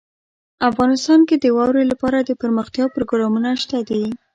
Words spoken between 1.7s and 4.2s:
لپاره دپرمختیا پروګرامونه شته دي.